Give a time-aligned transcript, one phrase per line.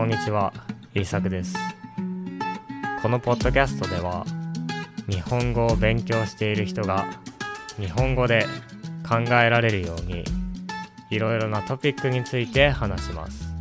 [0.00, 0.50] こんにちは、
[0.94, 1.54] イーサクです。
[3.02, 4.24] このポッドキャストでは、
[5.10, 7.04] 日本語を勉強している人が
[7.78, 8.46] 日本語で
[9.06, 10.24] 考えられるように、
[11.10, 13.52] いろいろなトピックについて話します。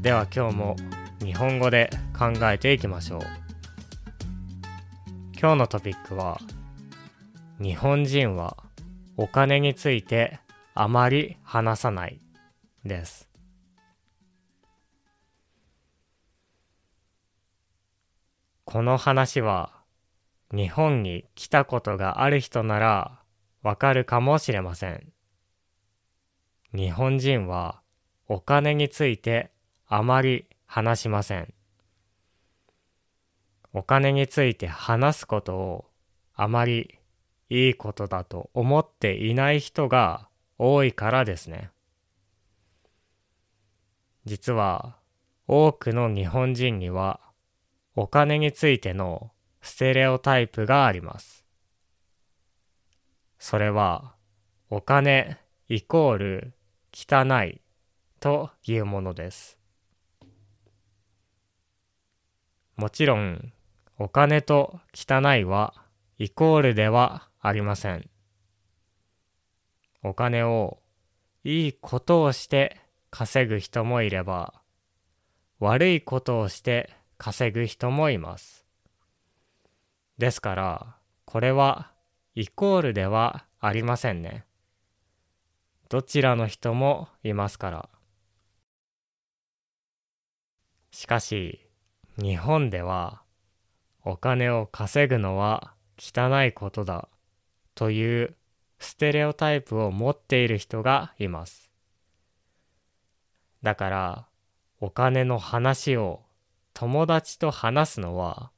[0.00, 0.76] では今日も
[1.22, 3.20] 日本語で考えていきましょう。
[5.38, 6.40] 今日のトピックは、
[7.60, 8.56] 日本人は
[9.18, 10.40] お金について
[10.74, 12.18] あまり話さない
[12.86, 13.29] です。
[18.72, 19.72] この話は
[20.52, 23.18] 日本に来たことがある人なら
[23.64, 25.12] わかるかもしれません。
[26.72, 27.80] 日本人は
[28.28, 29.50] お金について
[29.88, 31.52] あまり話しません。
[33.72, 35.84] お金について話すことを
[36.36, 37.00] あまり
[37.48, 41.72] いいことだと思っていない人が多いからですね。
[44.26, 44.94] 実は
[45.48, 47.18] 多くの日本人には
[48.02, 51.44] お金についてのステレオタイプがあります。
[53.38, 54.14] それは
[54.70, 55.36] お金
[55.68, 56.54] イコール
[56.94, 57.60] 汚い
[58.18, 59.58] というものです。
[62.74, 63.52] もちろん
[63.98, 65.74] お金と汚いは
[66.16, 68.08] イコールではありません。
[70.02, 70.78] お金を
[71.44, 74.54] いいことをして稼ぐ人もいれば
[75.58, 78.64] 悪いことをして稼ぐ人もいます。
[80.16, 81.92] ですからこれは
[82.34, 84.46] イコールではありませんね。
[85.90, 87.88] どちらの人もいますから。
[90.92, 91.60] しかし
[92.16, 93.20] 日本では
[94.02, 97.10] お金を稼ぐのは汚いことだ
[97.74, 98.34] という
[98.78, 101.70] ステレオタイプを持っている人がいます。
[103.62, 104.26] だから
[104.80, 106.22] お金の話を
[106.80, 108.52] 友達と話すのは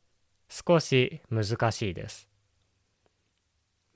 [0.49, 2.29] 少し難しいです。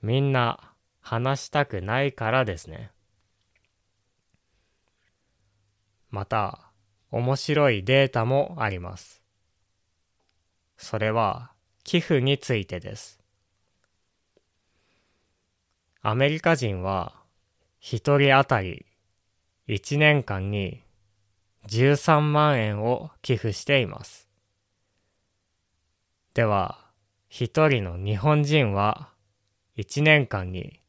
[0.01, 2.91] みんな話したくないからですね。
[6.11, 6.73] また
[7.09, 9.23] 面白いデータもあります。
[10.75, 11.53] それは
[11.85, 13.21] 寄付についてです。
[16.01, 17.15] アメリカ人は
[17.79, 18.87] 一人当たり
[19.69, 20.83] 1年間に
[21.67, 24.27] 13万円を寄付しています。
[26.33, 26.85] では、
[27.29, 29.09] 一人の日本人は
[29.77, 30.79] 1年間に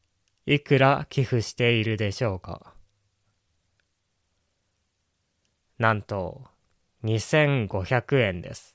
[0.45, 2.73] いくら寄付しているでしょうか？
[5.77, 6.45] なんと
[7.03, 8.73] 2500円です。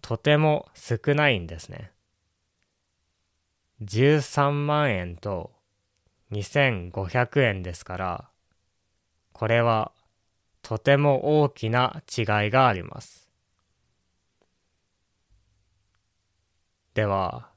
[0.00, 1.92] とても少ないんですね。
[3.82, 5.52] 13万円と
[6.32, 8.28] 2500円ですから、
[9.32, 9.92] これは
[10.68, 13.30] とても大きな違いがあります。
[16.92, 17.48] では、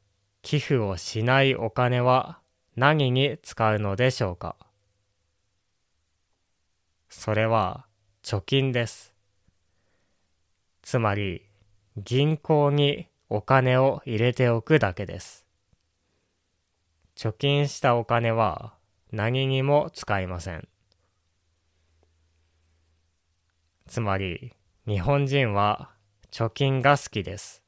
[0.41, 2.39] 寄付をしないお金は
[2.77, 4.55] 何に使うのでしょうか？
[7.09, 7.85] それは
[8.23, 9.13] 貯金です。
[10.81, 11.49] つまり、
[11.97, 15.45] 銀行にお金を入れておくだけです。
[17.17, 18.73] 貯金したお金は
[19.11, 20.65] 何にも使いません。
[23.91, 24.53] つまり、
[24.87, 25.89] 日本人は
[26.31, 27.61] 貯金が好きです。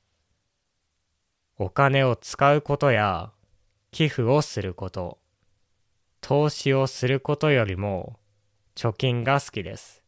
[1.58, 3.34] お金を使うことや
[3.92, 5.20] 寄付をすること、
[6.22, 8.22] 投資をすることよりも
[8.74, 10.02] 貯金が好きです。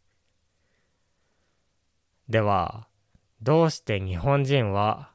[2.29, 2.87] では、
[3.41, 5.11] どうして日本人は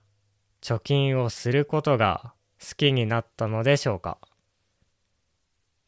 [0.60, 4.18] 貯金をすることが好きになったのでしょうか？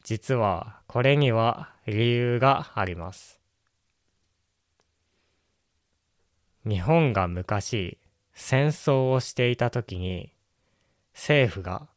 [0.05, 3.42] 実はこれには理由があります。
[6.65, 7.99] 日本が昔
[8.35, 10.33] 戦争をしていた時に
[11.13, 11.89] 政府が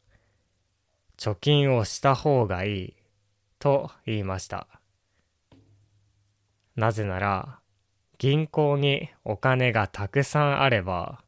[1.17, 2.95] 貯金をした方がいい
[3.59, 4.67] と言いました。
[6.75, 7.59] なぜなら
[8.17, 11.23] 銀行にお金がたくさんあれば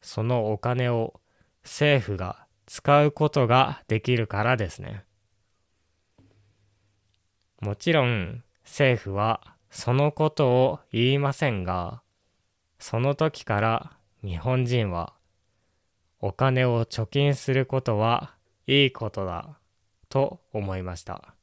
[0.00, 1.20] そのお金を
[1.62, 5.04] 政府が使うことができるからですね。
[7.60, 12.03] もちろん政府はそのことを言いませんが
[12.86, 13.92] その時から
[14.22, 15.14] 日本人は
[16.20, 18.34] お金を貯金することは
[18.66, 19.58] いいことだ
[20.10, 21.34] と思いました。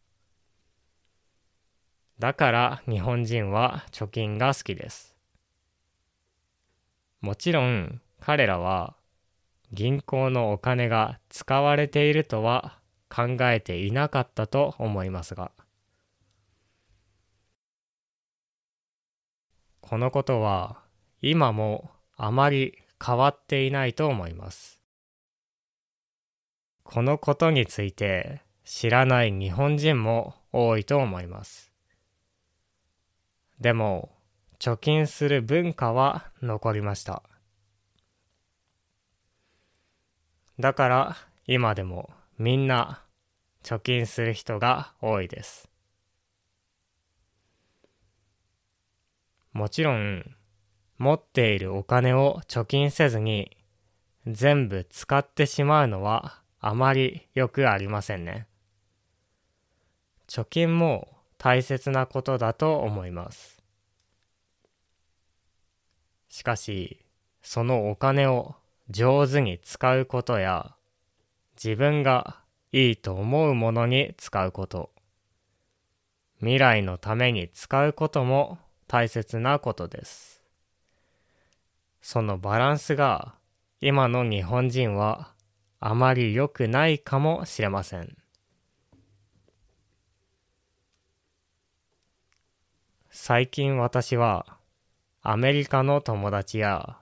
[2.20, 5.16] だから日本人は貯金が好きです。
[7.22, 8.96] もちろん彼らは
[9.72, 12.78] 銀行のお金が使われているとは
[13.10, 15.50] 考えていなかったと思いますが
[19.80, 20.81] このことは
[21.22, 24.82] 今もあまり変わっていないと思います。
[26.84, 31.72] このことについて知らない日本人も多いと思います。
[33.60, 34.10] でも、
[34.60, 37.24] 貯金する文化は残りました。
[40.60, 43.04] だから今でもみんな
[43.64, 45.70] 貯金する人が多いです。
[49.54, 50.36] もちろん
[51.02, 53.58] 持っているお金を貯金せずに
[54.28, 58.46] 全部使ってしまうのはあまりよくありませんね。
[60.28, 61.08] 貯金も
[61.40, 63.64] 大切なことだと思います。
[66.30, 67.04] しかし、
[67.42, 68.54] そのお金を
[68.92, 70.76] 上手に使うことや
[71.56, 74.92] 自分がいいと思うものに使うこと、
[76.42, 80.41] 未来のために使うことも大切なことです。
[82.02, 83.36] そのバランスが
[83.80, 85.34] 今の日本人は
[85.80, 88.18] あまり良くないかもしれません。
[93.10, 94.58] 最近私は
[95.22, 96.98] アメリカの友達や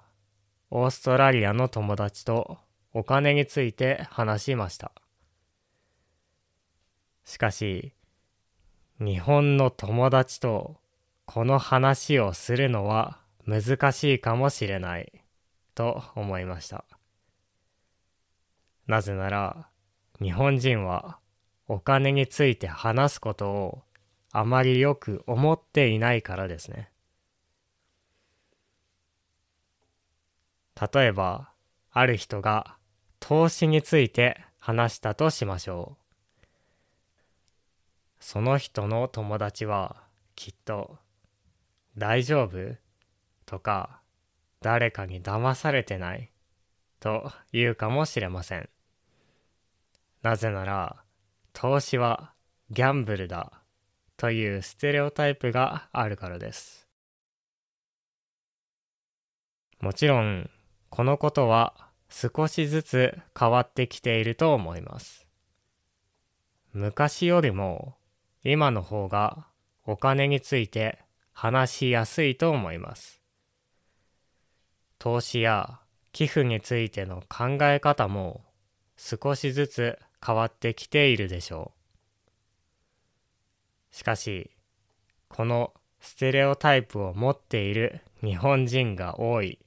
[0.72, 2.58] オーストラリアの友達と
[2.94, 4.92] お金について話しました。
[7.24, 7.94] しかし、
[9.00, 10.78] 日本の友達と
[11.26, 13.20] この話をするのは
[13.50, 15.12] 難しいかもしれない
[15.74, 16.86] と思いました。
[18.86, 19.70] なぜなら、
[20.22, 21.18] 日本人は
[21.68, 23.82] お金について話すことを
[24.32, 26.92] あまりよく思っていないからですね。
[30.94, 31.52] 例えば、
[31.92, 32.78] ある人が
[33.20, 36.46] 投資について話したとしましょう。
[38.20, 40.04] その人の友達は
[40.36, 41.00] きっと
[41.98, 42.89] 大丈夫？
[43.50, 44.02] とか
[44.62, 46.30] 誰かに騙されてない
[47.00, 48.70] と言うかもしれません。
[50.22, 50.98] なぜなら、
[51.52, 52.34] 投資は
[52.70, 53.64] ギャンブルだ
[54.18, 56.88] というステレオタイプがあるからです。
[59.80, 60.48] もちろん、
[60.92, 65.26] このことは少しずつ変わってきていると思います。
[66.72, 67.96] 昔よりも
[68.44, 69.48] 今の方が
[69.86, 71.00] お金について
[71.34, 73.19] 話しやすいと思います。
[75.00, 75.80] 投資や
[76.12, 78.42] 寄付についての考え方も
[78.98, 81.72] 少しずつ変わってきているでしょ
[83.92, 83.96] う。
[83.96, 84.52] しかし、
[85.30, 89.60] このステレオタイプを持っている日本人が多い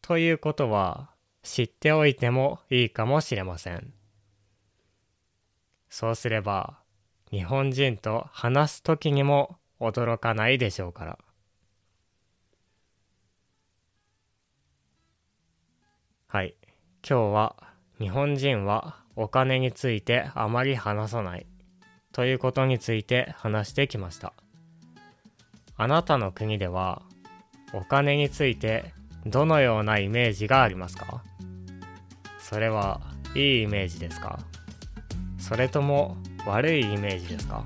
[0.00, 1.10] ということは
[1.42, 3.92] 知っておいてもいいかもしれません。
[5.88, 6.78] そうすれば
[7.30, 11.18] 日本人と話すときにも驚かないでしょうから。
[16.28, 16.56] はい。
[17.08, 17.56] 今日は
[18.00, 21.46] 日本人はお金についてあまり話さない
[22.12, 24.32] ということについて話してきました。
[25.76, 27.02] あなたの国では
[27.72, 28.92] お金について
[29.24, 31.22] どのようなイメージがありますか？
[32.40, 33.00] それは
[33.36, 34.40] いいイメージですか？
[35.38, 37.64] それとも悪いイメージですか？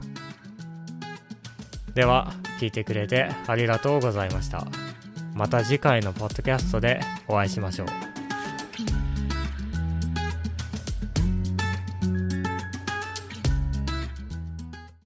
[1.95, 4.67] では聞いてくれてありがとうございました。
[5.35, 8.10] また次回のポッドキャストでお会いしましょう。